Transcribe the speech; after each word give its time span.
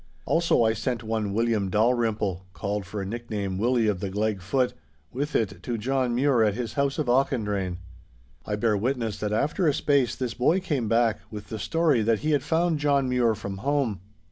Also 0.25 0.63
I 0.63 0.73
sent 0.73 1.03
one 1.03 1.31
William 1.31 1.69
Dalrymple, 1.69 2.47
called 2.53 2.87
for 2.87 3.03
a 3.03 3.05
nickname 3.05 3.59
Willie 3.59 3.85
of 3.85 3.99
the 3.99 4.09
Gleg 4.09 4.41
foot, 4.41 4.73
with 5.11 5.35
it 5.35 5.61
to 5.61 5.77
John 5.77 6.15
Mure 6.15 6.43
at 6.43 6.55
his 6.55 6.73
house 6.73 6.97
of 6.97 7.05
Auchendrayne. 7.07 7.77
I 8.43 8.55
bear 8.55 8.75
witness 8.75 9.19
that 9.19 9.31
after 9.31 9.67
a 9.67 9.75
space 9.75 10.15
this 10.15 10.33
boy 10.33 10.59
came 10.59 10.87
back, 10.87 11.19
with 11.29 11.49
the 11.49 11.59
story 11.59 12.01
that 12.01 12.21
he 12.21 12.31
had 12.31 12.41
found 12.41 12.79
John 12.79 13.09
Mure 13.09 13.35
from 13.35 13.57
home. 13.57 13.99